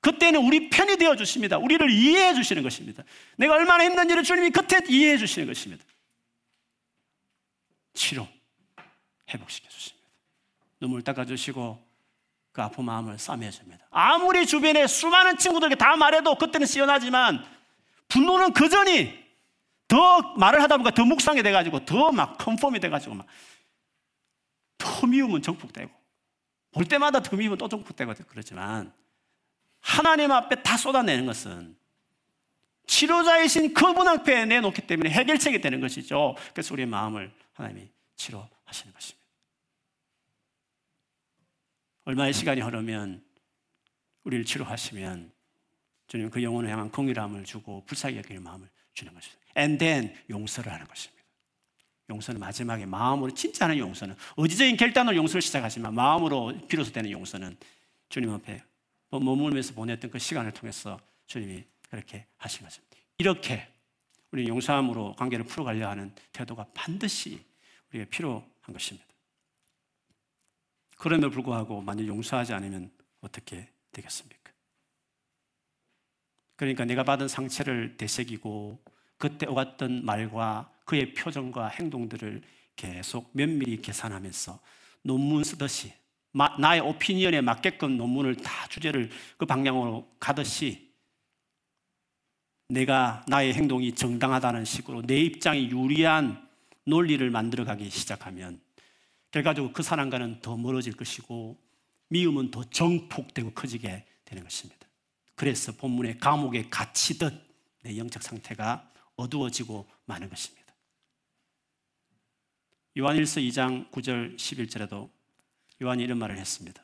[0.00, 1.58] 그때는 우리 편이 되어 주십니다.
[1.58, 3.02] 우리를 이해해 주시는 것입니다.
[3.36, 5.84] 내가 얼마나 힘든지를 주님이 그때 이해해 주시는 것입니다.
[7.94, 8.28] 치료,
[9.32, 10.06] 회복시켜 주십니다.
[10.80, 11.85] 눈물 닦아 주시고
[12.56, 13.86] 그 아픈 마음을 싸매 줍니다.
[13.90, 17.44] 아무리 주변에 수많은 친구들에게 다 말해도 그때는 시원하지만
[18.08, 19.12] 분노는 그 전이
[19.88, 23.26] 더 말을 하다 보니까 더 묵상이 돼가지고 더 막 confirm이 돼가지고 막
[24.78, 25.90] 더 미우면 증폭되고
[26.72, 28.92] 볼 때마다 더 미우면 또 정폭되고 그러지만
[29.80, 31.76] 하나님 앞에 다 쏟아내는 것은
[32.86, 36.36] 치료자이신 그분 앞에 내놓기 때문에 해결책이 되는 것이죠.
[36.52, 39.25] 그래서 우리의 마음을 하나님이 치료하시는 것입니다.
[42.06, 43.22] 얼마의 시간이 흐르면
[44.22, 45.32] 우리를 치료하시면
[46.06, 49.42] 주님 그 영혼을 향한 공의함을 주고 불쌍히 여기는 마음을 주는 것입니다.
[49.58, 51.24] And then 용서를 하는 것입니다.
[52.08, 57.56] 용서는 마지막에 마음으로 진짜 하는 용서는 의지적인 결단으로 용서를 시작하지만 마음으로 비로소 되는 용서는
[58.08, 58.62] 주님 앞에
[59.10, 62.96] 뭐 머물면서 보냈던 그 시간을 통해서 주님이 그렇게 하신 것입니다.
[63.18, 63.66] 이렇게
[64.30, 67.44] 우리 용서함으로 관계를 풀어가려 하는 태도가 반드시
[67.90, 69.08] 우리가 필요한 것입니다.
[70.96, 74.52] 그럼에도 불구하고 만약 용서하지 않으면 어떻게 되겠습니까?
[76.56, 78.82] 그러니까 내가 받은 상처를 되새기고
[79.18, 82.42] 그때 오갔던 말과 그의 표정과 행동들을
[82.76, 84.58] 계속 면밀히 계산하면서
[85.02, 85.92] 논문 쓰듯이
[86.58, 90.92] 나의 오피니언에 맞게끔 논문을 다 주제를 그 방향으로 가듯이
[92.68, 96.46] 내가 나의 행동이 정당하다는 식으로 내 입장이 유리한
[96.84, 98.60] 논리를 만들어가기 시작하면
[99.36, 101.60] 결과적으로 그 사람과는 더 멀어질 것이고
[102.08, 104.86] 미움은 더 정폭되고 커지게 되는 것입니다.
[105.34, 107.34] 그래서 본문의 감옥에 갇히듯
[107.82, 110.74] 내 영적 상태가 어두워지고 마는 것입니다.
[112.96, 115.10] 요한일서 2장 9절 11절에도
[115.82, 116.82] 요한이 이런 말을 했습니다.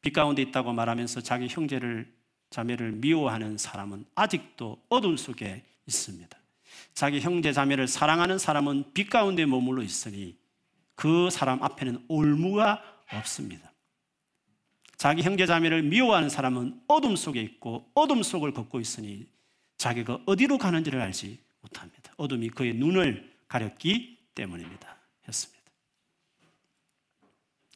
[0.00, 2.14] 빛 가운데 있다고 말하면서 자기 형제를
[2.50, 6.38] 자매를 미워하는 사람은 아직도 어둠 속에 있습니다.
[6.94, 10.39] 자기 형제 자매를 사랑하는 사람은 빛 가운데 머물러 있으니
[10.94, 13.70] 그 사람 앞에는 올무가 없습니다.
[14.96, 19.26] 자기 형제 자매를 미워하는 사람은 어둠 속에 있고 어둠 속을 걷고 있으니
[19.78, 22.12] 자기가 어디로 가는지를 알지 못합니다.
[22.18, 24.96] 어둠이 그의 눈을 가렸기 때문입니다.
[25.26, 25.60] 했습니다.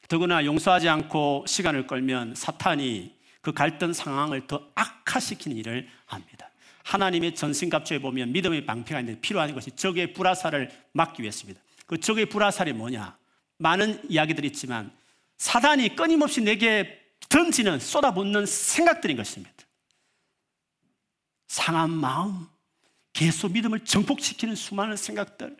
[0.09, 6.51] 더구나 용서하지 않고 시간을 끌면 사탄이 그 갈등 상황을 더 악화시키는 일을 합니다.
[6.85, 11.61] 하나님의 전신갑주에 보면 믿음의 방패가 있는데 필요한 것이 적의 불화살을 막기 위해서입니다.
[11.95, 13.17] 그 적의 불화살이 뭐냐?
[13.59, 14.91] 많은 이야기들이 있지만
[15.37, 19.55] 사단이 끊임없이 내게 던지는 쏟아붓는 생각들인 것입니다.
[21.47, 22.49] 상한 마음,
[23.13, 25.57] 계속 믿음을 정복시키는 수많은 생각들,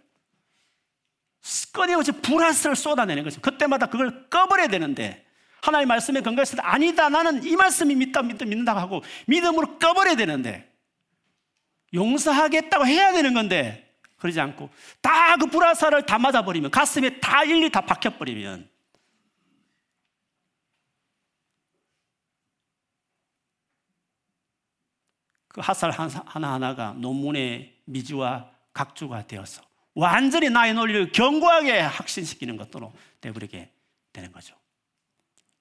[1.71, 3.41] 끊임없이 불화살을 쏟아내는 거죠.
[3.41, 5.25] 그때마다 그걸 꺼버려야 되는데
[5.63, 10.69] 하나님 말씀에 근거해서 아니다 나는 이 말씀이 믿다 믿다 믿는다고 하고 믿음으로 꺼버려야 되는데
[11.95, 13.84] 용서하겠다고 해야 되는 건데
[14.25, 14.71] 그러지 않고
[15.03, 18.71] 다 그 불화살을 다 맞아버리면 가슴에 다 일리 다 박혀버리면
[25.49, 29.63] 그 화살 하나하나가 논문의 미지와 각주가 되어서
[29.95, 33.71] 완전히 나의 논리를 견고하게 확신시키는 것으로 되버리게
[34.13, 34.57] 되는 거죠.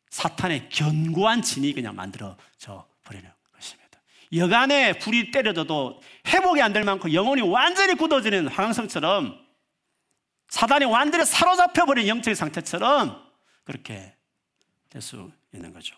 [0.09, 3.29] 사탄의 견고한 진이 그냥 만들어져 버리는.
[4.35, 9.39] 여간에 불이 때려져도 회복이 안 될 만큼 영혼이 완전히 굳어지는 황성처럼
[10.49, 13.21] 사단이 완전히 사로잡혀 버린 영적인 상태처럼
[13.63, 14.15] 그렇게
[14.89, 15.95] 될 수 있는 거죠.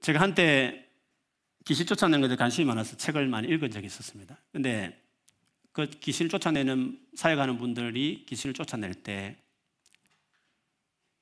[0.00, 0.86] 제가 한때
[1.66, 4.38] 귀신 쫓아내는 것에 관심이 많아서 책을 많이 읽은 적이 있었습니다.
[4.52, 5.02] 근데
[5.72, 9.36] 그 귀신을 쫓아내는 사역하는 분들이 귀신을 쫓아낼 때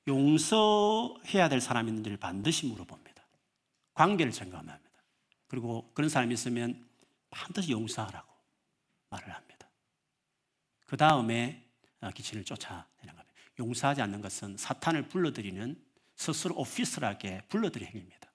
[0.07, 3.25] 용서해야 될 사람이 있는지를 반드시 물어봅니다.
[3.93, 4.91] 관계를 점검합니다.
[5.47, 6.87] 그리고 그런 사람이 있으면
[7.29, 8.31] 반드시 용서하라고
[9.09, 9.69] 말을 합니다.
[10.85, 11.65] 그 다음에
[12.13, 13.25] 귀신을 쫓아내는 겁니다.
[13.57, 15.81] 용서하지 않는 것은 사탄을 불러들이는
[16.15, 18.31] 스스로 오피스하게 불러들이 행위입니다.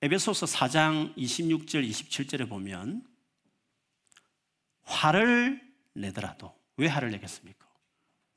[0.00, 3.06] 에베소서 4장 26절 27절에 보면
[4.82, 5.60] 화를
[5.92, 7.67] 내더라도 왜 화를 내겠습니까?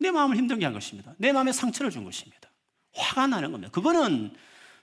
[0.01, 1.13] 내 마음을 힘들게 한 것입니다.
[1.17, 2.49] 내 마음에 상처를 준 것입니다.
[2.93, 3.71] 화가 나는 겁니다.
[3.71, 4.33] 그거는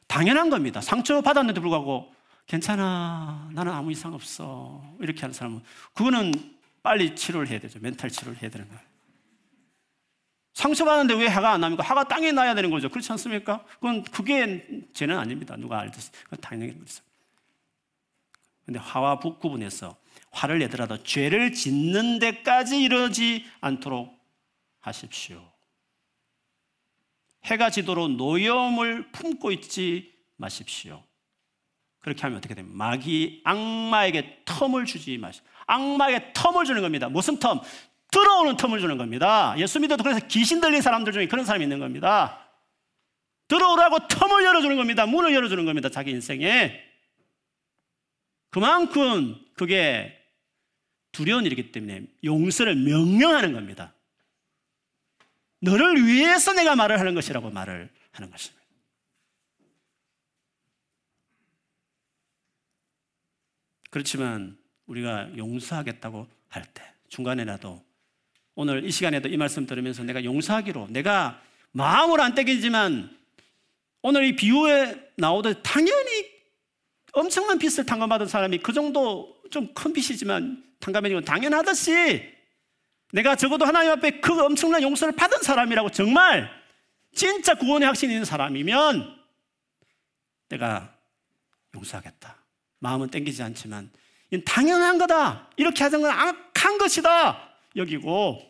[0.06, 0.80] 당연한 겁니다.
[0.80, 2.14] 상처 받았는데 불구하고
[2.46, 3.50] 괜찮아.
[3.52, 4.82] 나는 아무 이상 없어.
[5.00, 5.60] 이렇게 하는 사람은
[5.92, 6.32] 그거는
[6.82, 7.80] 빨리 치료를 해야 되죠.
[7.80, 8.80] 멘탈 치료를 해야 되는 거예요.
[10.54, 11.82] 상처받는데 왜 화가 안 납니까?
[11.82, 12.88] 화가 땅에 나야 되는 거죠.
[12.88, 13.64] 그렇지 않습니까?
[13.74, 15.56] 그건 그게 죄는 아닙니다.
[15.56, 16.10] 누가 알듯이.
[16.24, 17.02] 그건 당연히 그렇죠.
[18.64, 19.96] 근데 화와 부 구분해서
[20.30, 24.17] 화를 내더라도 죄를 짓는 데까지 이르지 않도록
[24.80, 25.52] 하십시오.
[27.44, 31.02] 해가 지도록 노여움을 품고 있지 마십시오.
[32.00, 32.76] 그렇게 하면 어떻게 됩니까?
[32.76, 35.50] 마귀 악마에게 텀을 주지 마십시오.
[35.66, 37.08] 악마에게 텀을 주는 겁니다.
[37.08, 37.62] 무슨 텀?
[38.10, 39.54] 들어오는 텀을 주는 겁니다.
[39.58, 42.48] 예수 믿어도 그래서 귀신 들린 사람들 중에 그런 사람이 있는 겁니다.
[43.48, 45.06] 들어오라고 텀을 열어주는 겁니다.
[45.06, 45.88] 문을 열어주는 겁니다.
[45.88, 46.80] 자기 인생에.
[48.50, 50.14] 그만큼 그게
[51.12, 53.94] 두려운 일이기 때문에 용서를 명령하는 겁니다.
[55.60, 58.64] 너를 위해서 내가 말을 하는 것이라고 말을 하는 것입니다.
[63.90, 67.84] 그렇지만 우리가 용서하겠다고 할 때, 중간에라도
[68.54, 71.40] 오늘 이 시간에도 이 말씀 들으면서 내가 용서하기로 내가
[71.72, 73.16] 마음으로 안 떼기지만
[74.02, 76.26] 오늘 이 비유에 나오듯 당연히
[77.12, 82.37] 엄청난 빚을 탕감받은 사람이 그 정도 좀 큰 빚이지만 탕감해지고 당연하듯이
[83.12, 86.50] 내가 적어도 하나님 앞에 그 엄청난 용서를 받은 사람이라고 정말
[87.14, 89.18] 진짜 구원의 확신이 있는 사람이면
[90.48, 90.94] 내가
[91.74, 92.36] 용서하겠다.
[92.80, 93.90] 마음은 땡기지 않지만
[94.30, 95.50] 이건 당연한 거다.
[95.56, 97.48] 이렇게 하는 건 악한 것이다.
[97.76, 98.42] 여기고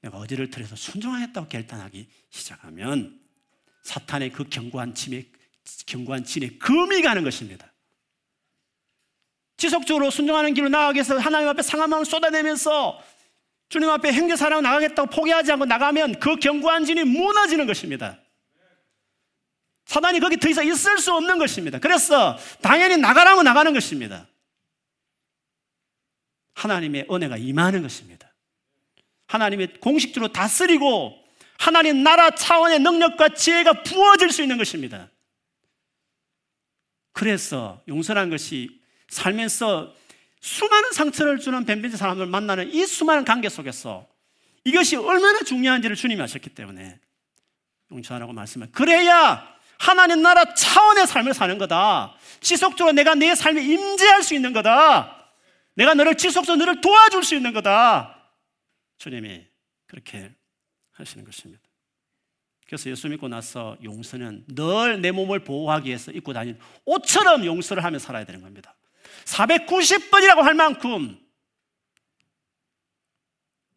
[0.00, 3.20] 내가 어디를 틀어서 순종하겠다고 결단하기 시작하면
[3.84, 5.26] 사탄의 그 견고한 침에
[5.86, 7.72] 견고한 진에 금이 가는 것입니다.
[9.56, 13.00] 지속적으로 순종하는 길로 위해서 하나님 앞에 상한 마음을 쏟아내면서
[13.72, 18.18] 주님 앞에 행제 사랑 나가겠다고 포기하지 않고 나가면 그 견고한 진이 무너지는 것입니다.
[19.86, 21.78] 사단이 거기 더 이상 있을 수 없는 것입니다.
[21.78, 24.28] 그래서 당연히 나가라면 나가는 것입니다.
[26.52, 28.34] 하나님의 은혜가 임하는 것입니다.
[29.28, 31.18] 하나님의 공식적으로 다스리고
[31.58, 35.08] 하나님 나라 차원의 능력과 지혜가 부어질 수 있는 것입니다.
[37.12, 39.94] 그래서 용서란 것이 살면서
[40.42, 44.06] 수많은 상처를 주는 뱀뱀지 사람을 만나는 이 수많은 관계 속에서
[44.64, 46.98] 이것이 얼마나 중요한지를 주님이 아셨기 때문에
[47.90, 52.14] 용서하라고 말씀을 그래야 하나님 나라 차원의 삶을 사는 거다.
[52.40, 55.30] 지속적으로 내가 내 삶에 임재할 수 있는 거다.
[55.74, 58.18] 내가 너를 지속적으로 너를 도와줄 수 있는 거다.
[58.98, 59.46] 주님이
[59.86, 60.32] 그렇게
[60.92, 61.62] 하시는 것입니다.
[62.66, 67.98] 그래서 예수 믿고 나서 용서는 늘 내 몸을 보호하기 위해서 입고 다니는 옷처럼 용서를 하며
[67.98, 68.74] 살아야 되는 겁니다.
[69.24, 71.18] 490번이라고 할 만큼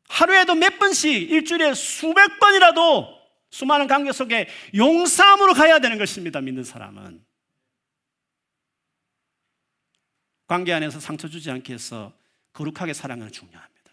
[0.07, 3.15] 하루에도 몇 번씩 일주일에 수백 번이라도
[3.49, 6.41] 수많은 관계 속에 용서함으로 가야 되는 것입니다.
[6.41, 7.23] 믿는 사람은.
[10.47, 12.13] 관계 안에서 상처 주지 않기 위해서
[12.53, 13.91] 거룩하게 살아가는 중요합니다.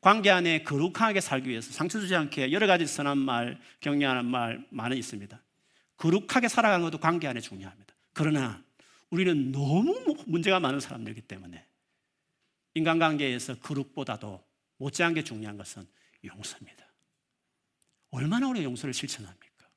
[0.00, 4.98] 관계 안에 거룩하게 살기 위해서 상처 주지 않게 여러 가지 선한 말, 격려하는 말 많이
[4.98, 5.40] 있습니다.
[5.96, 7.94] 거룩하게 살아가는 것도 관계 안에 중요합니다.
[8.12, 8.62] 그러나
[9.12, 11.64] 우리는 너무 문제가 많은 사람들이기 때문에
[12.74, 14.42] 인간관계에서 거룩보다도
[14.78, 15.86] 못지않 게 중요한 것은
[16.24, 16.86] 용서입니다.
[18.10, 19.68] 얼마나 우리 용서를 실천합니까?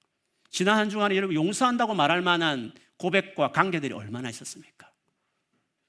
[0.49, 4.89] 지난 한 주간에 여러분 용서한다고 말할 만한 고백과 관계들이 얼마나 있었습니까?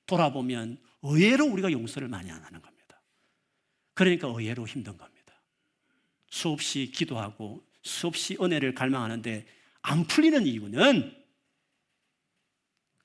[0.06, 3.00] 돌아보면 의외로 우리가 용서를 많이 안 하는 겁니다.
[3.94, 5.40] 그러니까 의외로 힘든 겁니다.
[6.30, 9.46] 수없이 기도하고 수없이 은혜를 갈망하는데
[9.82, 11.15] 안 풀리는 이유는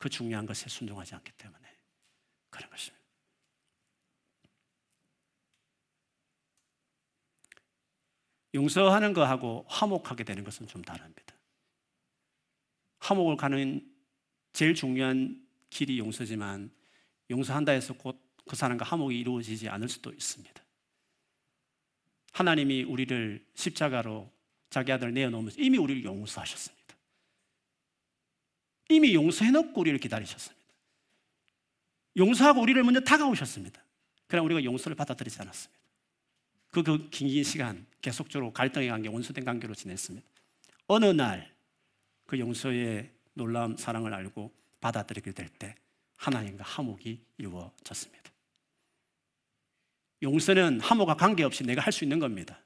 [0.01, 1.77] 그 중요한 것에 순종하지 않기 때문에
[2.49, 3.01] 그런 것입니다.
[8.53, 11.35] 용서하는 것하고 화목하게 되는 것은 좀 다릅니다.
[12.99, 13.89] 화목을 가는
[14.51, 16.69] 제일 중요한 길이 용서지만
[17.29, 20.61] 용서한다 해서 곧 그 사람과 화목이 이루어지지 않을 수도 있습니다.
[22.33, 24.29] 하나님이 우리를 십자가로
[24.69, 26.80] 자기 아들 내어놓으면서 이미 우리를 용서하셨습니다.
[28.91, 30.65] 이미 용서해놓고 우리를 기다리셨습니다.
[32.17, 33.81] 용서하고 우리를 먼저 다가오셨습니다.
[34.27, 35.81] 그러나 우리가 용서를 받아들이지 않았습니다.
[36.69, 40.27] 그, 그긴 시간 계속적으로 갈등의 관계, 원수된 관계로 지냈습니다.
[40.87, 41.51] 어느 날
[42.31, 45.75] 그 용서의 놀라운 사랑을 알고 받아들이게 될 때
[46.15, 48.31] 하나님과 화목이 이루어졌습니다.
[50.23, 52.61] 용서는 화목과 관계없이 내가 할 수 있는 겁니다.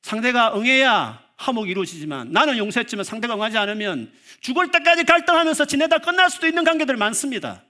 [0.00, 6.46] 상대가 응해야 화목이 이루어지지만 나는 용서했지만 상대가 응하지 않으면 죽을 때까지 갈등하면서 지내다 끝날 수도
[6.46, 7.64] 있는 관계들 많습니다.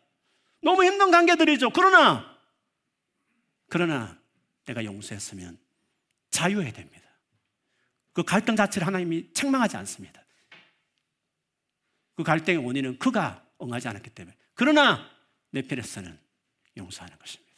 [0.61, 1.71] 너무 힘든 관계들이죠.
[1.71, 2.39] 그러나
[3.69, 4.19] 그러나
[4.67, 5.59] 내가 용서했으면
[6.31, 7.03] 자유해야 됩니다.
[8.13, 10.23] 그 갈등 자체를 하나님이 책망하지 않습니다.
[12.15, 14.37] 그 갈등의 원인은 그가 응하지 않았기 때문에.
[14.55, 15.09] 그러나
[15.51, 16.19] 내 편에서는
[16.77, 17.53] 용서하는 것입니다.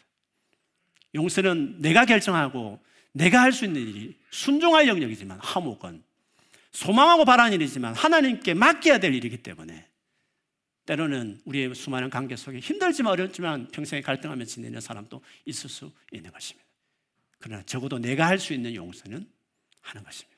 [1.14, 2.82] 용서는 내가 결정하고
[3.14, 6.02] 내가 할 수 있는 일이 순종할 영역이지만 화목은
[6.72, 9.88] 소망하고 바라는 일이지만 하나님께 맡겨야 될 일이기 때문에
[10.84, 16.68] 때로는 우리의 수많은 관계 속에 힘들지만 어렵지만 평생에 갈등하며 지내는 사람도 있을 수 있는 것입니다.
[17.38, 19.30] 그러나 적어도 내가 할 수 있는 용서는
[19.80, 20.34] 하는 것입니다.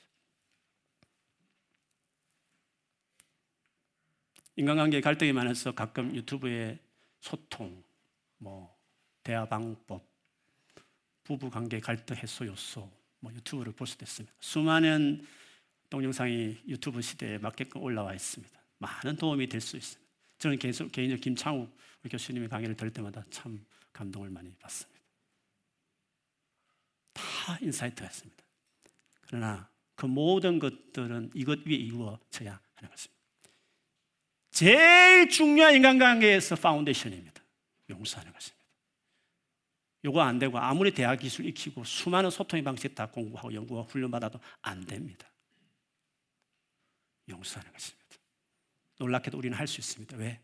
[4.57, 6.79] 인간관계 갈등이 많아서 가끔 유튜브에
[7.21, 7.83] 소통,
[8.39, 8.77] 뭐
[9.23, 10.05] 대화 방법,
[11.27, 12.89] 부부 관계 갈등 해소 요소,
[13.21, 14.33] 뭐 유튜브를 볼 수도 있습니다.
[14.41, 15.27] 수많은
[15.91, 18.57] 동영상이 유튜브 시대에 맞게끔 올라와 있습니다.
[18.79, 20.07] 많은 도움이 될 수 있습니다.
[20.39, 21.77] 저는 계속 개인적으로 김창옥
[22.11, 25.01] 교수님의 강의를 들을 때마다 참 감동을 많이 받습니다.
[27.13, 28.45] 다 insight가 있습니다.
[29.23, 33.17] 그러나 그 모든 것들은 이것 위에 이루어져야 하는 것입니다.
[34.53, 37.43] 제일 중요한 인간관계에서 foundation입니다.
[37.91, 38.66] 용서하는 것입니다.
[40.07, 44.85] 요거 안 되고 아무리 대화 기술 익히고 수많은 소통의 방식 다 공부하고 연구하고 훈련받아도 안
[44.87, 45.27] 됩니다.
[47.29, 48.07] 용서하는 것입니다.
[48.99, 50.17] 놀랍게도 우리는 할 수 있습니다.
[50.17, 50.41] 왜?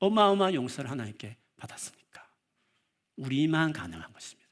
[0.00, 2.28] 어마어마한 용서를 하나님께 받았으니까.
[3.16, 4.50] 우리만 가능한 것입니다.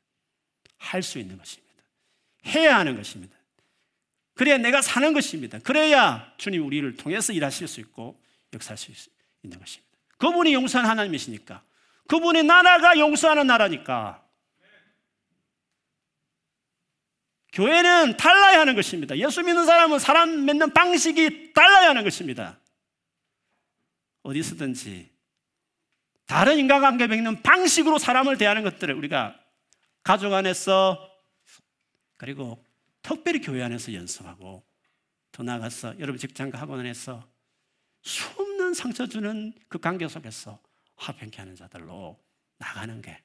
[0.78, 1.82] 할 수 있는 것입니다.
[2.46, 3.36] 해야 하는 것입니다.
[4.32, 5.58] 그래야 내가 사는 것입니다.
[5.58, 8.18] 그래야 주님 우리를 통해서 일하실 수 있고
[8.54, 8.90] 역사할 수
[9.42, 9.92] 있는 것입니다.
[10.16, 11.62] 그분이 용서하는 하나님이시니까.
[12.08, 14.23] 그분의 나라가 용서하는 나라니까.
[17.54, 19.16] 교회는 달라야 하는 것입니다.
[19.16, 22.58] 예수 믿는 사람은 사람 맺는 방식이 달라야 하는 것입니다.
[24.24, 25.08] 어디서든지
[26.26, 29.40] 다른 인간관계 맺는 방식으로 사람을 대하는 것들을 우리가
[30.02, 31.08] 가족 안에서
[32.16, 32.62] 그리고
[33.02, 34.64] 특별히 교회 안에서 연습하고
[35.30, 37.24] 더 나아가서 여러분 직장과 학원 안에서
[38.02, 40.58] 수없는 상처 주는 그 관계 속에서
[40.96, 42.18] 화평케 하는 자들로
[42.58, 43.22] 나가는 게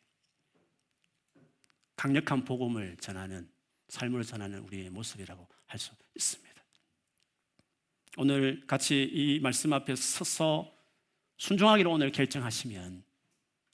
[1.95, 3.49] 강력한 복음을 전하는
[3.89, 6.49] 삶을 전하는 우리의 모습이라고 할 수 있습니다.
[8.17, 10.71] 오늘 같이 이 말씀 앞에 서서
[11.37, 13.03] 순종하기로 오늘 결정하시면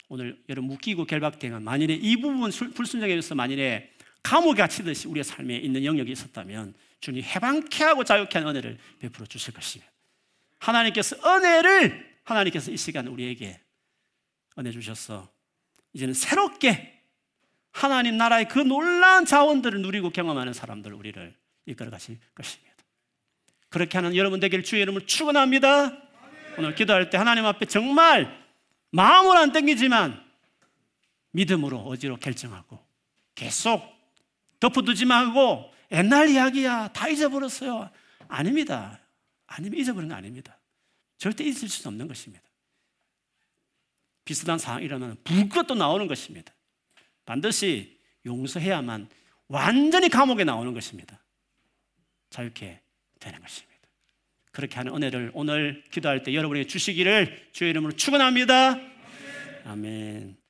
[0.10, 3.92] 오늘 여러분 묶이고 결박되면 만일에 이 부분 불순종에 의해서 만일에
[4.22, 9.54] 감옥에 갇히듯이 우리의 삶에 있는 영역이 있었다면 주님 해방케 하고 자유케 하는 은혜를 베풀어 주실
[9.54, 9.92] 것입니다.
[10.60, 13.60] 하나님께서 은혜를 하나님께서 이 시간 우리에게
[14.58, 15.32] 은혜 주셔서
[15.94, 16.95] 이제는 새롭게
[17.76, 22.74] 하나님 나라의 그 놀라운 자원들을 누리고 경험하는 사람들 우리를 이끌어 가실 것입니다.
[23.68, 25.92] 그렇게 하는 여러분 되길 주의 이름을 축원합니다.
[26.58, 28.34] 오늘 기도할 때 하나님 앞에 정말
[28.92, 30.24] 마음은 안 땡기지만
[31.32, 32.80] 믿음으로 어지로 결정하고
[33.36, 33.84] 계속
[34.62, 37.90] 덮어두지 말고 옛날 이야기야 다 잊어버렸어요.
[38.30, 39.02] 아닙니다.
[39.48, 40.58] 아니면 잊어버린 거 아닙니다.
[41.18, 42.42] 절대 잊을 수 없는 것입니다.
[44.24, 46.55] 비슷한 상황이 일어나면 불꽃도 나오는 것입니다.
[47.26, 49.10] 반드시 용서해야만
[49.48, 51.24] 완전히 감옥에 나오는 것입니다.
[52.30, 52.82] 자유케
[53.20, 53.76] 되는 것입니다.
[54.52, 58.80] 그렇게 하는 은혜를 오늘 기도할 때 여러분에게 주시기를 주의 이름으로 축원합니다.
[59.66, 60.38] 아멘.